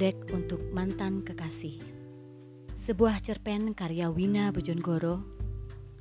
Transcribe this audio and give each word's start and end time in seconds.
pendek 0.00 0.32
untuk 0.32 0.64
mantan 0.72 1.20
kekasih. 1.20 1.76
Sebuah 2.88 3.20
cerpen 3.20 3.76
karya 3.76 4.08
Wina 4.08 4.48
Bojonegoro 4.48 5.20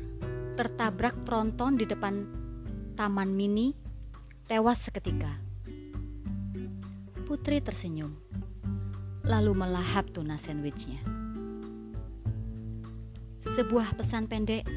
tertabrak 0.60 1.16
tronton 1.24 1.80
di 1.80 1.88
depan 1.88 2.20
taman 3.00 3.32
mini, 3.32 3.72
tewas 4.44 4.84
seketika. 4.84 5.40
Putri 7.24 7.64
tersenyum, 7.64 8.12
lalu 9.24 9.56
melahap 9.56 10.04
tuna 10.12 10.36
sandwichnya. 10.36 11.00
Sebuah 13.56 13.96
pesan 13.96 14.28
pendek 14.28 14.68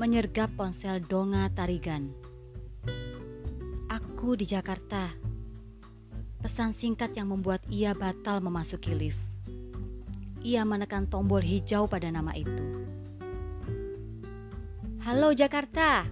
menyergap 0.00 0.48
ponsel 0.56 1.04
Donga 1.04 1.52
Tarigan 1.52 2.23
Aku 4.24 4.40
di 4.40 4.48
Jakarta. 4.48 5.12
Pesan 6.40 6.72
singkat 6.72 7.12
yang 7.12 7.28
membuat 7.28 7.60
ia 7.68 7.92
batal 7.92 8.40
memasuki 8.40 8.96
lift. 8.96 9.20
Ia 10.40 10.64
menekan 10.64 11.04
tombol 11.04 11.44
hijau 11.44 11.84
pada 11.84 12.08
nama 12.08 12.32
itu. 12.32 12.88
Halo 15.04 15.36
Jakarta. 15.36 16.08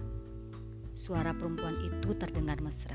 Suara 0.93 1.33
perempuan 1.33 1.73
itu 1.81 2.13
terdengar 2.13 2.61
mesra. 2.61 2.93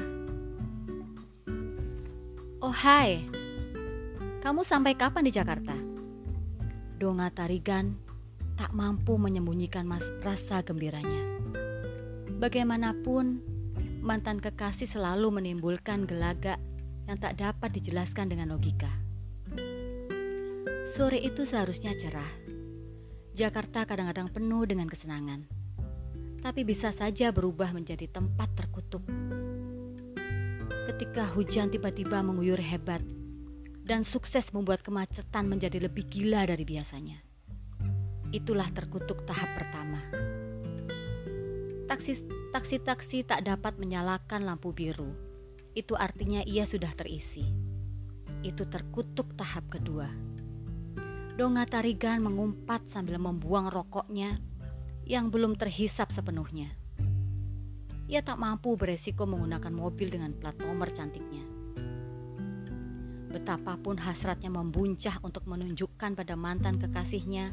Oh 2.62 2.70
hai. 2.70 3.26
Kamu 4.38 4.62
sampai 4.62 4.94
kapan 4.94 5.26
di 5.26 5.34
Jakarta? 5.34 5.74
Donga 6.94 7.26
Tarigan 7.34 7.90
tak 8.54 8.70
mampu 8.70 9.18
menyembunyikan 9.18 9.82
mas 9.82 10.06
rasa 10.22 10.62
gembiranya. 10.62 11.42
Bagaimanapun, 12.38 13.47
mantan 14.08 14.40
kekasih 14.40 14.88
selalu 14.88 15.28
menimbulkan 15.36 16.08
gelagat 16.08 16.56
yang 17.04 17.20
tak 17.20 17.36
dapat 17.36 17.76
dijelaskan 17.76 18.32
dengan 18.32 18.56
logika. 18.56 18.88
Sore 20.88 21.20
itu 21.20 21.44
seharusnya 21.44 21.92
cerah. 21.92 22.32
Jakarta 23.36 23.84
kadang-kadang 23.84 24.32
penuh 24.32 24.64
dengan 24.64 24.88
kesenangan, 24.88 25.44
tapi 26.40 26.64
bisa 26.64 26.88
saja 26.88 27.28
berubah 27.36 27.76
menjadi 27.76 28.08
tempat 28.08 28.48
terkutuk. 28.56 29.04
Ketika 30.88 31.28
hujan 31.36 31.68
tiba-tiba 31.68 32.24
mengguyur 32.24 32.64
hebat 32.64 33.04
dan 33.84 34.08
sukses 34.08 34.48
membuat 34.56 34.80
kemacetan 34.80 35.44
menjadi 35.52 35.84
lebih 35.84 36.08
gila 36.08 36.48
dari 36.48 36.64
biasanya. 36.64 37.20
Itulah 38.32 38.72
terkutuk 38.72 39.28
tahap 39.28 39.52
pertama. 39.52 40.00
Taksi 41.88 42.12
Taksi-taksi 42.48 43.28
tak 43.28 43.44
dapat 43.44 43.76
menyalakan 43.76 44.48
lampu 44.48 44.72
biru. 44.72 45.12
Itu 45.76 45.92
artinya 46.00 46.40
ia 46.48 46.64
sudah 46.64 46.88
terisi. 46.96 47.44
Itu 48.40 48.64
terkutuk 48.64 49.36
tahap 49.36 49.68
kedua. 49.68 50.08
Donga 51.36 51.68
Tarigan 51.68 52.24
mengumpat 52.24 52.88
sambil 52.88 53.20
membuang 53.20 53.68
rokoknya 53.68 54.40
yang 55.04 55.28
belum 55.28 55.60
terhisap 55.60 56.08
sepenuhnya. 56.08 56.72
Ia 58.08 58.24
tak 58.24 58.40
mampu 58.40 58.72
beresiko 58.80 59.28
menggunakan 59.28 59.76
mobil 59.76 60.08
dengan 60.08 60.32
plat 60.32 60.56
nomor 60.56 60.88
cantiknya. 60.88 61.44
Betapapun 63.28 64.00
hasratnya 64.00 64.48
membuncah 64.48 65.20
untuk 65.20 65.44
menunjukkan 65.44 66.16
pada 66.16 66.32
mantan 66.32 66.80
kekasihnya 66.80 67.52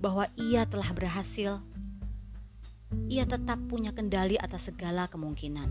bahwa 0.00 0.24
ia 0.40 0.64
telah 0.64 0.88
berhasil 0.96 1.60
ia 3.08 3.28
tetap 3.28 3.60
punya 3.68 3.92
kendali 3.92 4.36
atas 4.40 4.68
segala 4.72 5.08
kemungkinan. 5.08 5.68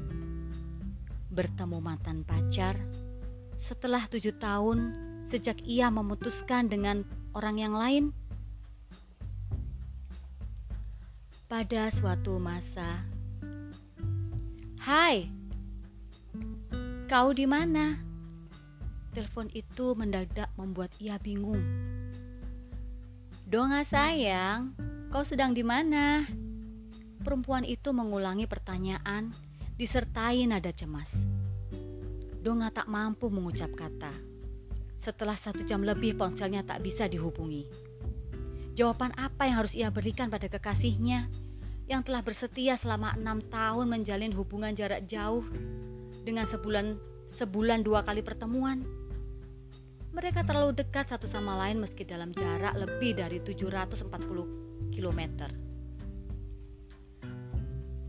Bertemu 1.31 1.77
mantan 1.79 2.21
pacar 2.27 2.77
setelah 3.61 4.03
tujuh 4.09 4.35
tahun 4.41 4.93
sejak 5.29 5.61
ia 5.63 5.87
memutuskan 5.93 6.67
dengan 6.67 7.05
orang 7.37 7.55
yang 7.61 7.73
lain. 7.77 8.05
Pada 11.47 11.91
suatu 11.91 12.39
masa, 12.39 13.03
Hai, 14.81 15.29
kau 17.11 17.35
di 17.35 17.45
mana? 17.45 17.99
Telepon 19.11 19.51
itu 19.51 19.93
mendadak 19.93 20.47
membuat 20.55 20.95
ia 20.97 21.19
bingung. 21.19 21.59
Donga 23.43 23.83
sayang, 23.83 24.71
kau 25.11 25.27
sedang 25.27 25.51
di 25.51 25.61
mana? 25.61 26.23
Perempuan 27.21 27.61
itu 27.61 27.93
mengulangi 27.93 28.49
pertanyaan 28.49 29.29
disertai 29.77 30.41
nada 30.49 30.73
cemas. 30.73 31.13
Donga 32.41 32.73
tak 32.73 32.89
mampu 32.89 33.29
mengucap 33.29 33.69
kata. 33.77 34.09
Setelah 34.97 35.37
satu 35.37 35.61
jam 35.61 35.85
lebih 35.85 36.17
ponselnya 36.17 36.65
tak 36.65 36.81
bisa 36.81 37.05
dihubungi. 37.05 37.69
Jawaban 38.73 39.13
apa 39.21 39.45
yang 39.45 39.61
harus 39.61 39.77
ia 39.77 39.93
berikan 39.93 40.33
pada 40.33 40.49
kekasihnya 40.49 41.29
yang 41.85 42.01
telah 42.01 42.25
bersetia 42.25 42.73
selama 42.73 43.13
enam 43.13 43.45
tahun 43.45 43.85
menjalin 43.85 44.33
hubungan 44.33 44.73
jarak 44.73 45.05
jauh 45.05 45.45
dengan 46.25 46.49
sebulan 46.49 46.97
sebulan 47.29 47.85
dua 47.85 48.01
kali 48.01 48.25
pertemuan? 48.25 48.81
Mereka 50.11 50.41
terlalu 50.43 50.73
dekat 50.73 51.13
satu 51.13 51.29
sama 51.29 51.53
lain 51.55 51.77
meski 51.77 52.01
dalam 52.01 52.33
jarak 52.33 52.73
lebih 52.73 53.15
dari 53.15 53.39
740 53.39 54.89
kilometer. 54.91 55.70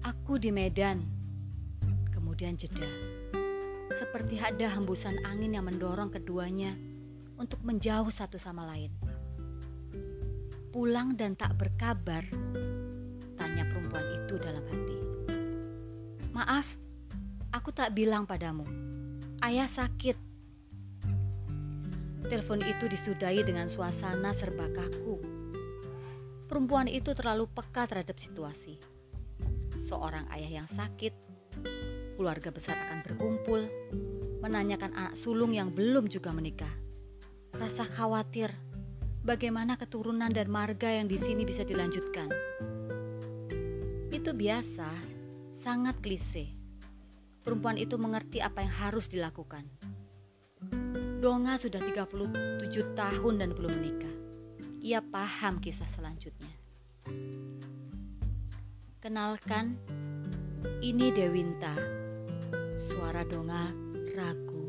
Aku 0.03 0.35
di 0.35 0.51
Medan, 0.51 0.99
kemudian 2.11 2.59
jeda. 2.59 2.91
Seperti 3.95 4.35
ada 4.43 4.67
hembusan 4.75 5.15
angin 5.23 5.55
yang 5.55 5.71
mendorong 5.71 6.11
keduanya 6.11 6.75
untuk 7.39 7.63
menjauh 7.63 8.11
satu 8.11 8.35
sama 8.35 8.67
lain. 8.67 8.91
Pulang 10.75 11.15
dan 11.15 11.39
tak 11.39 11.55
berkabar, 11.55 12.27
tanya 13.39 13.63
perempuan 13.71 14.03
itu 14.27 14.35
dalam 14.43 14.67
hati. 14.67 14.99
Maaf, 16.35 16.67
aku 17.55 17.71
tak 17.71 17.95
bilang 17.95 18.27
padamu. 18.27 18.67
Ayah 19.39 19.71
sakit. 19.71 20.19
Telepon 22.27 22.59
itu 22.59 22.91
disudahi 22.91 23.47
dengan 23.47 23.71
suasana 23.71 24.35
serba 24.35 24.67
kaku. 24.67 25.23
Perempuan 26.51 26.91
itu 26.91 27.15
terlalu 27.15 27.47
peka 27.47 27.87
terhadap 27.87 28.19
situasi 28.19 28.92
seorang 29.93 30.25
ayah 30.33 30.65
yang 30.65 30.69
sakit, 30.73 31.13
keluarga 32.17 32.49
besar 32.49 32.81
akan 32.89 33.05
berkumpul, 33.05 33.61
menanyakan 34.41 34.97
anak 34.97 35.21
sulung 35.21 35.53
yang 35.53 35.69
belum 35.69 36.09
juga 36.09 36.33
menikah. 36.33 36.73
Rasa 37.53 37.85
khawatir 37.85 38.49
bagaimana 39.21 39.77
keturunan 39.77 40.33
dan 40.33 40.49
marga 40.49 40.89
yang 40.89 41.13
di 41.13 41.21
sini 41.21 41.45
bisa 41.45 41.61
dilanjutkan. 41.61 42.33
Itu 44.09 44.33
biasa, 44.33 44.89
sangat 45.61 46.01
klise. 46.01 46.49
Perempuan 47.45 47.77
itu 47.77 48.01
mengerti 48.01 48.41
apa 48.41 48.65
yang 48.65 48.73
harus 48.73 49.13
dilakukan. 49.13 49.69
Donga 51.21 51.61
sudah 51.61 51.85
37 51.85 52.97
tahun 52.97 53.35
dan 53.37 53.51
belum 53.53 53.73
menikah. 53.77 54.15
Ia 54.81 55.05
paham 55.05 55.61
kisah 55.61 55.87
selanjutnya. 55.87 56.51
Kenalkan, 59.03 59.75
ini 60.79 61.11
Dewinta. 61.11 61.75
Suara 62.79 63.27
donga 63.27 63.67
ragu. 64.15 64.63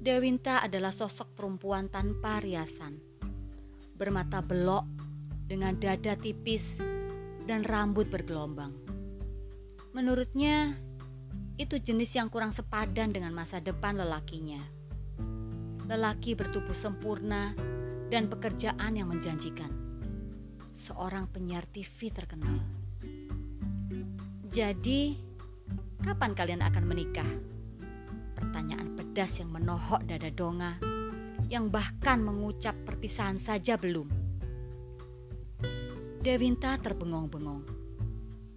Dewinta 0.00 0.64
adalah 0.64 0.88
sosok 0.88 1.36
perempuan 1.36 1.92
tanpa 1.92 2.40
riasan. 2.40 2.96
Bermata 3.92 4.40
belok 4.40 4.88
dengan 5.44 5.76
dada 5.76 6.16
tipis 6.16 6.80
dan 7.44 7.60
rambut 7.60 8.08
bergelombang. 8.08 8.72
Menurutnya, 9.92 10.72
itu 11.60 11.76
jenis 11.76 12.16
yang 12.16 12.32
kurang 12.32 12.56
sepadan 12.56 13.12
dengan 13.12 13.36
masa 13.36 13.60
depan 13.60 14.00
lelakinya. 14.00 14.64
Lelaki 15.84 16.32
bertubuh 16.32 16.72
sempurna 16.72 17.52
dan 18.08 18.32
pekerjaan 18.32 18.96
yang 18.96 19.12
menjanjikan. 19.12 19.68
Seorang 20.72 21.28
penyiar 21.28 21.68
TV 21.68 22.08
terkenal. 22.08 22.79
Jadi, 24.50 25.14
kapan 26.02 26.34
kalian 26.34 26.62
akan 26.66 26.84
menikah? 26.84 27.50
cerdas 29.20 29.36
yang 29.36 29.52
menohok 29.52 30.00
dada 30.08 30.32
Donga, 30.32 30.80
yang 31.52 31.68
bahkan 31.68 32.24
mengucap 32.24 32.72
perpisahan 32.88 33.36
saja 33.36 33.76
belum. 33.76 34.08
Dewinta 36.24 36.80
terbengong-bengong. 36.80 37.68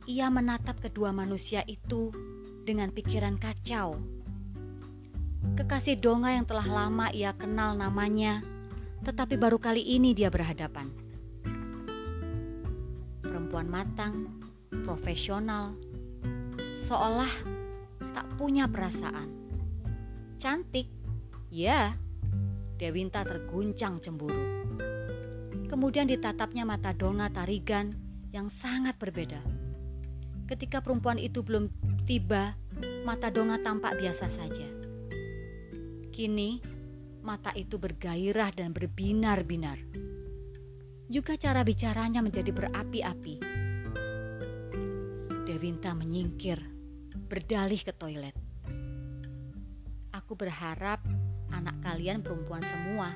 Ia 0.08 0.32
menatap 0.32 0.80
kedua 0.80 1.12
manusia 1.12 1.68
itu 1.68 2.16
dengan 2.64 2.96
pikiran 2.96 3.36
kacau. 3.36 4.00
Kekasih 5.60 6.00
Donga 6.00 6.32
yang 6.32 6.48
telah 6.48 6.64
lama 6.64 7.12
ia 7.12 7.36
kenal 7.36 7.76
namanya, 7.76 8.40
tetapi 9.04 9.36
baru 9.36 9.60
kali 9.60 9.84
ini 9.84 10.16
dia 10.16 10.32
berhadapan. 10.32 10.88
Perempuan 13.20 13.68
matang, 13.68 14.32
profesional, 14.88 15.76
seolah 16.94 17.34
tak 18.14 18.38
punya 18.38 18.70
perasaan. 18.70 19.26
Cantik, 20.38 20.86
ya. 21.50 21.98
Dewinta 22.78 23.26
terguncang 23.26 23.98
cemburu. 23.98 24.70
Kemudian 25.66 26.06
ditatapnya 26.06 26.70
mata 26.70 26.94
Donga 26.94 27.34
Tarigan 27.34 27.90
yang 28.30 28.54
sangat 28.54 29.02
berbeda. 29.02 29.42
Ketika 30.46 30.86
perempuan 30.86 31.18
itu 31.18 31.42
belum 31.42 31.66
tiba, 32.06 32.54
mata 33.02 33.34
Donga 33.34 33.58
tampak 33.58 33.98
biasa 33.98 34.30
saja. 34.30 34.70
Kini, 36.14 36.62
mata 37.26 37.50
itu 37.58 37.82
bergairah 37.82 38.54
dan 38.54 38.70
berbinar-binar. 38.70 39.82
Juga 41.10 41.34
cara 41.42 41.66
bicaranya 41.66 42.22
menjadi 42.22 42.54
berapi-api. 42.54 43.36
Dewinta 45.50 45.98
menyingkir, 45.98 46.73
berdalih 47.34 47.82
ke 47.82 47.90
toilet. 47.98 48.38
Aku 50.14 50.38
berharap 50.38 51.02
anak 51.50 51.74
kalian 51.82 52.22
perempuan 52.22 52.62
semua. 52.62 53.10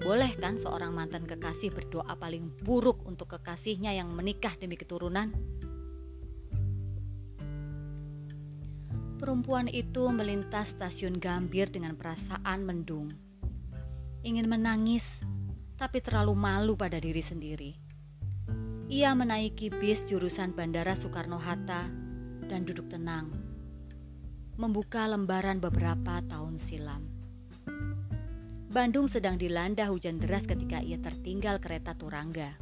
Boleh 0.00 0.32
kan 0.40 0.56
seorang 0.56 0.96
mantan 0.96 1.28
kekasih 1.28 1.68
berdoa 1.68 2.16
paling 2.16 2.48
buruk 2.64 3.04
untuk 3.04 3.36
kekasihnya 3.36 3.92
yang 3.92 4.08
menikah 4.08 4.56
demi 4.56 4.80
keturunan? 4.80 5.36
Perempuan 9.20 9.68
itu 9.68 10.08
melintas 10.08 10.72
stasiun 10.72 11.20
Gambir 11.20 11.68
dengan 11.68 12.00
perasaan 12.00 12.64
mendung. 12.64 13.12
Ingin 14.24 14.48
menangis, 14.48 15.04
tapi 15.76 16.00
terlalu 16.00 16.32
malu 16.32 16.72
pada 16.72 16.96
diri 16.96 17.20
sendiri. 17.20 17.76
Ia 18.88 19.12
menaiki 19.12 19.68
bis 19.68 20.08
jurusan 20.08 20.56
Bandara 20.56 20.96
Soekarno-Hatta 20.96 21.99
dan 22.50 22.66
duduk 22.66 22.90
tenang. 22.90 23.30
Membuka 24.58 25.06
lembaran 25.06 25.62
beberapa 25.62 26.18
tahun 26.26 26.58
silam. 26.58 27.06
Bandung 28.74 29.06
sedang 29.06 29.38
dilanda 29.38 29.86
hujan 29.86 30.18
deras 30.18 30.50
ketika 30.50 30.82
ia 30.82 30.98
tertinggal 30.98 31.62
kereta 31.62 31.94
Turangga. 31.94 32.58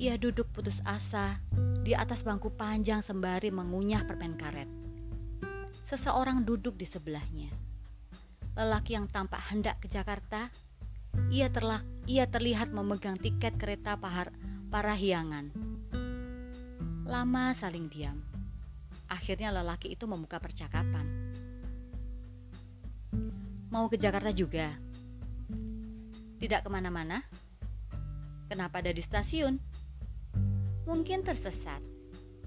Ia 0.00 0.16
duduk 0.16 0.48
putus 0.56 0.80
asa 0.88 1.36
di 1.84 1.92
atas 1.92 2.24
bangku 2.24 2.48
panjang 2.56 3.04
sembari 3.04 3.52
mengunyah 3.52 4.08
permen 4.08 4.40
karet 4.40 4.82
seseorang 5.92 6.40
duduk 6.48 6.80
di 6.80 6.88
sebelahnya. 6.88 7.52
Lelaki 8.56 8.96
yang 8.96 9.12
tampak 9.12 9.52
hendak 9.52 9.76
ke 9.84 9.92
Jakarta, 9.92 10.48
ia, 11.28 11.52
terlah, 11.52 11.84
ia 12.08 12.24
terlihat 12.24 12.72
memegang 12.72 13.20
tiket 13.20 13.60
kereta 13.60 14.00
Pahar, 14.00 14.32
Parahyangan. 14.72 15.52
Lama 17.04 17.52
saling 17.52 17.92
diam. 17.92 18.31
Akhirnya 19.22 19.54
lelaki 19.54 19.94
itu 19.94 20.10
membuka 20.10 20.42
percakapan. 20.42 21.06
Mau 23.70 23.86
ke 23.86 23.94
Jakarta 23.94 24.34
juga? 24.34 24.74
Tidak 26.42 26.58
ke 26.58 26.66
mana-mana? 26.66 27.22
Kenapa 28.50 28.82
ada 28.82 28.90
di 28.90 28.98
stasiun? 28.98 29.62
Mungkin 30.90 31.22
tersesat. 31.22 31.78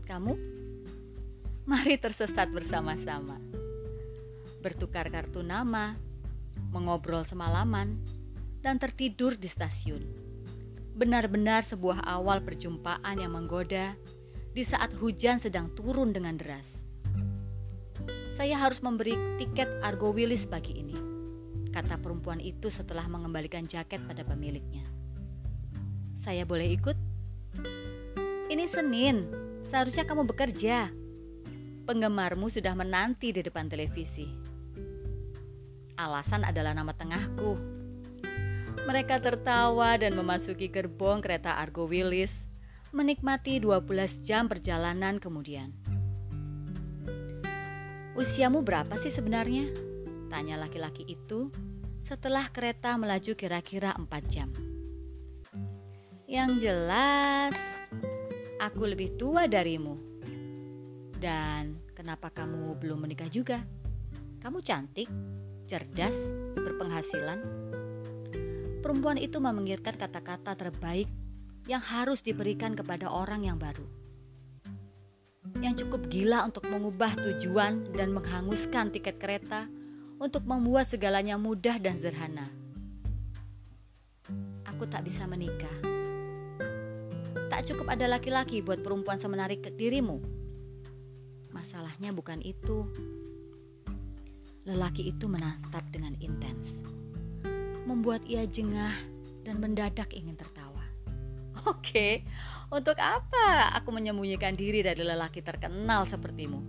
Kamu? 0.04 0.36
Mari 1.64 1.96
tersesat 1.96 2.52
bersama-sama. 2.52 3.40
Bertukar 4.60 5.08
kartu 5.08 5.48
nama, 5.48 5.96
mengobrol 6.76 7.24
semalaman, 7.24 8.04
dan 8.60 8.84
tertidur 8.84 9.40
di 9.40 9.48
stasiun. 9.48 10.04
Benar-benar 10.92 11.64
sebuah 11.64 12.04
awal 12.04 12.44
perjumpaan 12.44 13.16
yang 13.16 13.32
menggoda 13.32 13.96
di 14.56 14.64
saat 14.64 14.96
hujan 14.96 15.36
sedang 15.36 15.68
turun 15.76 16.16
dengan 16.16 16.40
deras. 16.40 16.64
Saya 18.40 18.56
harus 18.56 18.80
memberi 18.80 19.12
tiket 19.36 19.68
Argo 19.84 20.16
Willis 20.16 20.48
pagi 20.48 20.80
ini, 20.80 20.96
kata 21.76 22.00
perempuan 22.00 22.40
itu 22.40 22.72
setelah 22.72 23.04
mengembalikan 23.12 23.68
jaket 23.68 24.00
pada 24.08 24.24
pemiliknya. 24.24 24.88
Saya 26.24 26.48
boleh 26.48 26.72
ikut? 26.72 26.96
Ini 28.48 28.64
Senin, 28.72 29.28
seharusnya 29.68 30.08
kamu 30.08 30.24
bekerja, 30.24 30.88
penggemarmu 31.84 32.48
sudah 32.48 32.72
menanti 32.80 33.36
di 33.36 33.44
depan 33.44 33.68
televisi. 33.68 34.32
Alasan 36.00 36.48
adalah 36.48 36.72
nama 36.72 36.96
tengahku. 36.96 37.60
Mereka 38.88 39.20
tertawa 39.20 40.00
dan 40.00 40.16
memasuki 40.16 40.72
gerbong 40.72 41.20
kereta 41.20 41.60
Argo 41.60 41.88
Willis, 41.88 42.45
menikmati 42.96 43.60
12 43.60 44.24
jam 44.24 44.48
perjalanan 44.48 45.20
kemudian. 45.20 45.76
Usiamu 48.16 48.64
berapa 48.64 48.96
sih 49.04 49.12
sebenarnya? 49.12 49.68
Tanya 50.32 50.56
laki-laki 50.56 51.04
itu 51.04 51.52
setelah 52.08 52.48
kereta 52.48 52.96
melaju 52.96 53.36
kira-kira 53.36 53.92
4 54.00 54.08
jam. 54.32 54.48
Yang 56.24 56.72
jelas, 56.72 57.52
aku 58.64 58.88
lebih 58.88 59.20
tua 59.20 59.44
darimu 59.52 60.00
dan 61.20 61.76
kenapa 61.92 62.32
kamu 62.32 62.80
belum 62.80 63.04
menikah 63.04 63.28
juga? 63.28 63.60
Kamu 64.40 64.64
cantik, 64.64 65.12
cerdas, 65.68 66.16
berpenghasilan. 66.56 67.44
Perempuan 68.80 69.20
itu 69.20 69.36
memikirkan 69.44 70.00
kata-kata 70.00 70.56
terbaik 70.56 71.12
yang 71.66 71.82
harus 71.82 72.22
diberikan 72.22 72.74
kepada 72.78 73.10
orang 73.10 73.46
yang 73.46 73.58
baru. 73.58 73.86
Yang 75.62 75.86
cukup 75.86 76.10
gila 76.10 76.46
untuk 76.46 76.66
mengubah 76.70 77.14
tujuan 77.18 77.90
dan 77.94 78.14
menghanguskan 78.14 78.94
tiket 78.94 79.18
kereta 79.18 79.70
untuk 80.18 80.46
membuat 80.46 80.90
segalanya 80.90 81.38
mudah 81.38 81.78
dan 81.78 82.02
sederhana. 82.02 82.46
Aku 84.70 84.90
tak 84.90 85.06
bisa 85.06 85.26
menikah. 85.30 85.78
Tak 87.50 87.62
cukup 87.72 87.94
ada 87.94 88.10
laki-laki 88.10 88.60
buat 88.60 88.82
perempuan 88.82 89.22
semenarik 89.22 89.64
dirimu 89.78 90.36
Masalahnya 91.56 92.12
bukan 92.12 92.44
itu. 92.44 92.84
Lelaki 94.68 95.08
itu 95.08 95.30
menatap 95.30 95.88
dengan 95.94 96.18
intens, 96.18 96.74
membuat 97.86 98.26
ia 98.26 98.44
jengah 98.50 98.92
dan 99.46 99.62
mendadak 99.62 100.10
ingin 100.12 100.34
tertawa. 100.34 100.65
Oke, 101.74 102.22
untuk 102.70 102.98
apa 103.02 103.74
aku 103.74 103.90
menyembunyikan 103.90 104.54
diri 104.54 104.86
dari 104.86 105.02
lelaki 105.02 105.42
terkenal 105.42 106.06
sepertimu? 106.06 106.62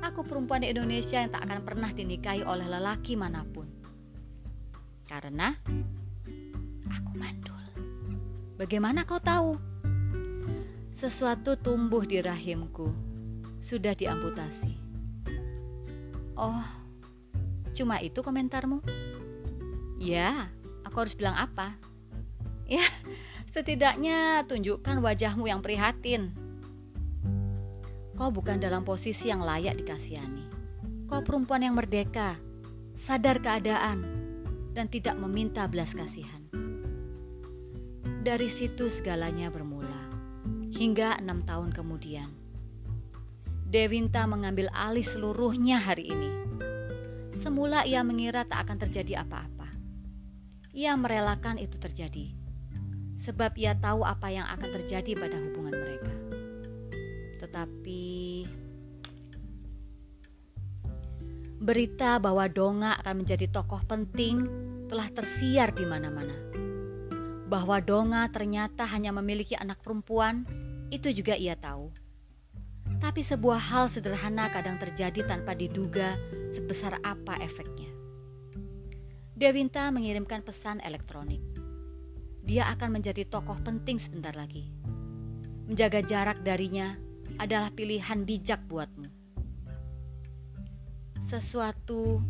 Aku 0.00 0.24
perempuan 0.24 0.64
di 0.64 0.72
Indonesia 0.72 1.20
yang 1.20 1.32
tak 1.32 1.44
akan 1.48 1.60
pernah 1.64 1.92
dinikahi 1.92 2.44
oleh 2.44 2.68
lelaki 2.68 3.16
mana 3.16 3.44
pun. 3.44 3.68
Karena 5.04 5.52
aku 6.88 7.12
mandul. 7.16 7.64
Bagaimana 8.56 9.04
kau 9.04 9.20
tahu? 9.20 9.56
Sesuatu 10.94 11.56
tumbuh 11.60 12.04
di 12.04 12.20
rahimku 12.20 12.92
sudah 13.60 13.92
diamputasi. 13.92 14.72
Oh, 16.36 16.64
cuma 17.72 18.00
itu 18.00 18.20
komentarmu? 18.20 18.80
Ya, 20.00 20.48
aku 20.84 21.04
harus 21.04 21.16
bilang 21.16 21.36
apa? 21.36 21.76
Ya, 22.64 22.84
setidaknya 23.54 24.42
tunjukkan 24.50 24.98
wajahmu 24.98 25.46
yang 25.46 25.62
prihatin. 25.62 26.34
Kau 28.18 28.34
bukan 28.34 28.58
dalam 28.58 28.82
posisi 28.82 29.30
yang 29.30 29.46
layak 29.46 29.78
dikasihani. 29.78 30.50
Kau 31.06 31.22
perempuan 31.22 31.62
yang 31.62 31.78
merdeka, 31.78 32.34
sadar 32.98 33.38
keadaan, 33.38 34.02
dan 34.74 34.90
tidak 34.90 35.14
meminta 35.14 35.70
belas 35.70 35.94
kasihan. 35.94 36.42
Dari 38.26 38.50
situ 38.50 38.90
segalanya 38.90 39.54
bermula, 39.54 40.10
hingga 40.74 41.22
enam 41.22 41.46
tahun 41.46 41.70
kemudian 41.70 42.44
Dewinta 43.74 44.22
mengambil 44.30 44.70
alih 44.70 45.02
seluruhnya 45.02 45.82
hari 45.82 46.06
ini. 46.06 46.30
Semula 47.42 47.82
ia 47.82 48.06
mengira 48.06 48.46
tak 48.46 48.70
akan 48.70 48.78
terjadi 48.86 49.26
apa-apa. 49.26 49.66
Ia 50.70 50.94
merelakan 50.94 51.58
itu 51.58 51.74
terjadi, 51.82 52.43
sebab 53.24 53.56
ia 53.56 53.72
tahu 53.72 54.04
apa 54.04 54.28
yang 54.28 54.44
akan 54.44 54.68
terjadi 54.80 55.16
pada 55.16 55.40
hubungan 55.40 55.72
mereka. 55.72 56.12
Tetapi 57.40 58.04
Berita 61.64 62.20
bahwa 62.20 62.44
Donga 62.44 62.92
akan 63.00 63.24
menjadi 63.24 63.48
tokoh 63.48 63.80
penting 63.88 64.44
telah 64.92 65.08
tersiar 65.08 65.72
di 65.72 65.88
mana-mana. 65.88 66.36
Bahwa 67.48 67.80
Donga 67.80 68.28
ternyata 68.28 68.84
hanya 68.84 69.16
memiliki 69.16 69.56
anak 69.56 69.80
perempuan, 69.80 70.44
itu 70.92 71.08
juga 71.16 71.32
ia 71.32 71.56
tahu. 71.56 71.88
Tapi 73.00 73.24
sebuah 73.24 73.56
hal 73.56 73.88
sederhana 73.88 74.52
kadang 74.52 74.76
terjadi 74.76 75.24
tanpa 75.24 75.56
diduga 75.56 76.20
sebesar 76.52 77.00
apa 77.00 77.40
efeknya. 77.40 77.88
Dewinta 79.32 79.88
mengirimkan 79.88 80.44
pesan 80.44 80.84
elektronik. 80.84 81.53
Dia 82.44 82.68
akan 82.76 83.00
menjadi 83.00 83.24
tokoh 83.24 83.56
penting 83.64 83.96
sebentar 83.96 84.36
lagi. 84.36 84.68
Menjaga 85.64 86.04
jarak 86.04 86.44
darinya 86.44 86.92
adalah 87.40 87.72
pilihan 87.72 88.22
bijak 88.28 88.62
buatmu 88.68 89.24
sesuatu 91.24 92.20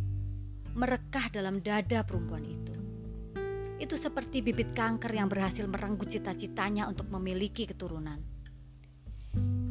merekah 0.78 1.26
dalam 1.35 1.59
dada 1.59 2.06
perempuan 2.06 2.47
itu. 2.47 2.75
Itu 3.83 3.99
seperti 3.99 4.38
bibit 4.38 4.71
kanker 4.71 5.11
yang 5.11 5.26
berhasil 5.26 5.66
merenggut 5.66 6.09
cita-citanya 6.09 6.87
untuk 6.87 7.11
memiliki 7.11 7.66
keturunan. 7.66 8.23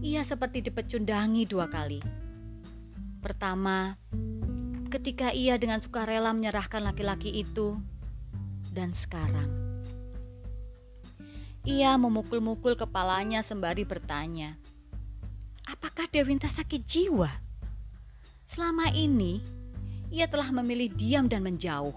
Ia 0.04 0.28
seperti 0.28 0.60
dipecundangi 0.68 1.48
dua 1.48 1.72
kali. 1.72 2.04
Pertama, 3.24 3.96
ketika 4.92 5.32
ia 5.32 5.56
dengan 5.56 5.80
sukarela 5.80 6.36
menyerahkan 6.36 6.84
laki-laki 6.84 7.32
itu, 7.32 7.80
dan 8.76 8.92
sekarang 8.92 9.63
ia 11.64 11.96
memukul-mukul 11.96 12.76
kepalanya 12.76 13.40
sembari 13.40 13.88
bertanya, 13.88 14.60
"Apakah 15.64 16.12
Dewinta 16.12 16.52
sakit 16.52 16.84
jiwa?" 16.84 17.32
Selama 18.52 18.92
ini, 18.92 19.40
ia 20.12 20.28
telah 20.28 20.52
memilih 20.52 20.92
diam 20.92 21.26
dan 21.32 21.42
menjauh. 21.42 21.96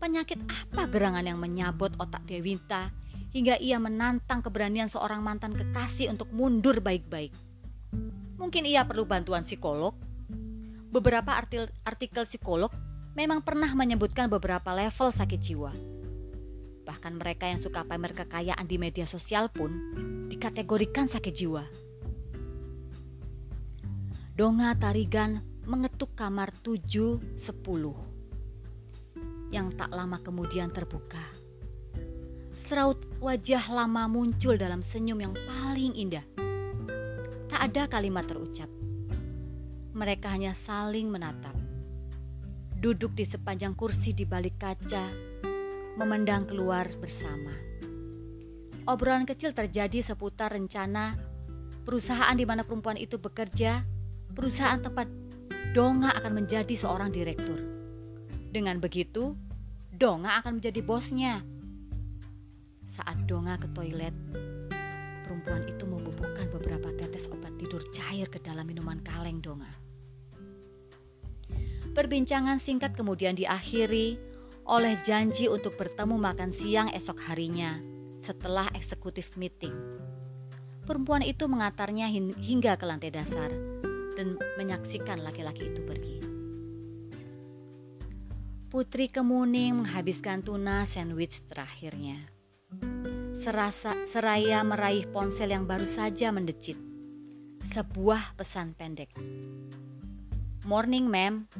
Penyakit 0.00 0.40
apa 0.48 0.90
gerangan 0.90 1.22
yang 1.22 1.38
menyabot 1.38 1.92
otak 2.00 2.26
Dewinta 2.26 2.90
hingga 3.30 3.60
ia 3.60 3.78
menantang 3.78 4.42
keberanian 4.42 4.90
seorang 4.90 5.22
mantan 5.22 5.54
kekasih 5.54 6.10
untuk 6.10 6.32
mundur 6.34 6.82
baik-baik? 6.82 7.30
Mungkin 8.40 8.66
ia 8.66 8.82
perlu 8.82 9.06
bantuan 9.06 9.46
psikolog. 9.46 9.94
Beberapa 10.90 11.38
artikel, 11.38 12.24
psikolog 12.26 12.74
memang 13.14 13.44
pernah 13.44 13.70
menyebutkan 13.76 14.26
beberapa 14.26 14.74
level 14.74 15.14
sakit 15.14 15.38
jiwa. 15.38 15.70
Bahkan 16.82 17.14
mereka 17.18 17.46
yang 17.46 17.62
suka 17.62 17.86
pamer 17.86 18.10
kekayaan 18.14 18.66
di 18.66 18.76
media 18.78 19.06
sosial 19.06 19.48
pun 19.50 19.70
dikategorikan 20.26 21.06
sakit 21.06 21.34
jiwa. 21.34 21.64
Donga 24.32 24.74
Tarigan 24.74 25.38
mengetuk 25.68 26.18
kamar 26.18 26.50
710 26.64 27.38
yang 29.52 29.68
tak 29.76 29.92
lama 29.92 30.18
kemudian 30.18 30.72
terbuka. 30.72 31.22
Seraut 32.66 32.98
wajah 33.20 33.60
lama 33.68 34.08
muncul 34.08 34.56
dalam 34.56 34.80
senyum 34.80 35.20
yang 35.20 35.34
paling 35.44 35.92
indah. 35.92 36.24
Tak 37.52 37.60
ada 37.68 37.84
kalimat 37.84 38.24
terucap. 38.24 38.72
Mereka 39.92 40.32
hanya 40.32 40.56
saling 40.56 41.12
menatap. 41.12 41.52
Duduk 42.80 43.12
di 43.12 43.28
sepanjang 43.28 43.76
kursi 43.76 44.16
di 44.16 44.24
balik 44.24 44.56
kaca, 44.56 45.12
memandang 45.96 46.48
keluar 46.48 46.88
bersama. 46.96 47.52
Obrolan 48.88 49.28
kecil 49.28 49.54
terjadi 49.54 50.02
seputar 50.02 50.50
rencana 50.50 51.14
perusahaan 51.86 52.34
di 52.34 52.42
mana 52.42 52.66
perempuan 52.66 52.98
itu 52.98 53.18
bekerja, 53.18 53.84
perusahaan 54.32 54.80
tempat 54.80 55.06
Donga 55.72 56.12
akan 56.20 56.44
menjadi 56.44 56.74
seorang 56.76 57.08
direktur. 57.08 57.56
Dengan 58.52 58.76
begitu, 58.76 59.32
Donga 59.88 60.36
akan 60.44 60.60
menjadi 60.60 60.80
bosnya. 60.84 61.40
Saat 62.92 63.24
Donga 63.24 63.56
ke 63.56 63.72
toilet, 63.72 64.12
perempuan 65.24 65.64
itu 65.64 65.88
membubuhkan 65.88 66.52
beberapa 66.52 66.92
tetes 67.00 67.24
obat 67.32 67.56
tidur 67.56 67.80
cair 67.88 68.28
ke 68.28 68.36
dalam 68.42 68.68
minuman 68.68 69.00
kaleng 69.00 69.40
Donga. 69.40 69.70
Perbincangan 71.92 72.60
singkat 72.60 72.92
kemudian 72.96 73.32
diakhiri 73.36 74.31
oleh 74.66 74.98
janji 75.02 75.50
untuk 75.50 75.74
bertemu 75.74 76.14
makan 76.18 76.50
siang 76.54 76.88
esok 76.94 77.18
harinya 77.26 77.82
setelah 78.22 78.70
eksekutif 78.78 79.34
meeting. 79.34 79.74
Perempuan 80.86 81.22
itu 81.22 81.46
mengantarnya 81.46 82.10
hingga 82.38 82.78
ke 82.78 82.84
lantai 82.86 83.10
dasar 83.10 83.50
dan 84.14 84.38
menyaksikan 84.58 85.22
laki-laki 85.22 85.70
itu 85.70 85.82
pergi. 85.82 86.16
Putri 88.72 89.12
Kemuning 89.12 89.84
menghabiskan 89.84 90.40
tuna 90.40 90.88
sandwich 90.88 91.44
terakhirnya. 91.44 92.24
Serasa 93.42 93.94
seraya 94.08 94.62
meraih 94.64 95.04
ponsel 95.10 95.52
yang 95.52 95.68
baru 95.68 95.84
saja 95.84 96.32
mendecit. 96.32 96.78
Sebuah 97.68 98.38
pesan 98.38 98.72
pendek. 98.72 99.12
Morning 100.64 101.04
ma'am, 101.10 101.50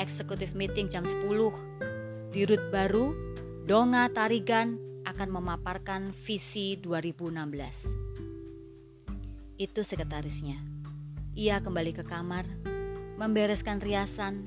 executive 0.00 0.56
meeting 0.56 0.88
jam 0.88 1.04
10. 1.04 1.95
Di 2.36 2.44
rut 2.44 2.68
baru, 2.68 3.16
Donga 3.64 4.04
Tarigan 4.12 4.76
akan 5.08 5.40
memaparkan 5.40 6.12
visi 6.12 6.76
2016. 6.76 9.56
Itu 9.56 9.80
sekretarisnya. 9.80 10.60
Ia 11.32 11.64
kembali 11.64 11.96
ke 11.96 12.04
kamar, 12.04 12.44
membereskan 13.16 13.80
riasan, 13.80 14.44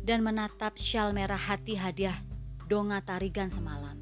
dan 0.00 0.24
menatap 0.24 0.80
syal 0.80 1.12
merah 1.12 1.36
hati 1.36 1.76
hadiah 1.76 2.16
Donga 2.64 3.04
Tarigan 3.04 3.52
semalam. 3.52 4.00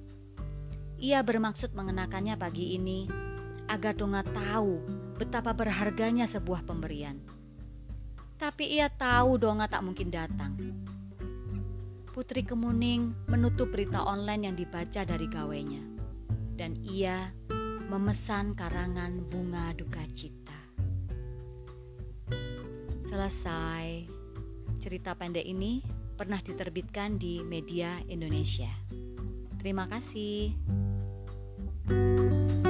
Ia 1.03 1.19
bermaksud 1.19 1.75
mengenakannya 1.75 2.39
pagi 2.39 2.79
ini 2.79 3.11
agar 3.67 3.99
Donga 3.99 4.23
tahu 4.23 4.79
betapa 5.19 5.51
berharganya 5.59 6.31
sebuah 6.31 6.63
pemberian. 6.63 7.19
Tapi 8.39 8.79
ia 8.79 8.87
tahu 8.87 9.43
Donga 9.43 9.67
tak 9.67 9.83
mungkin 9.83 10.07
datang. 10.07 10.55
Putri 12.19 12.43
Kemuning 12.43 13.15
menutup 13.31 13.71
berita 13.71 14.03
online 14.03 14.51
yang 14.51 14.59
dibaca 14.59 15.07
dari 15.07 15.31
gawainya. 15.31 15.79
Dan 16.59 16.75
ia 16.83 17.31
memesan 17.87 18.59
karangan 18.59 19.23
bunga 19.31 19.71
duka 19.79 20.03
cita. 20.11 20.59
Selesai. 23.07 24.11
Cerita 24.83 25.15
pendek 25.15 25.47
ini 25.47 25.79
pernah 26.19 26.43
diterbitkan 26.43 27.23
di 27.23 27.39
media 27.47 28.03
Indonesia. 28.11 28.75
Terima 29.63 29.87
kasih. 29.87 30.59
thank 31.87 32.67
you 32.67 32.68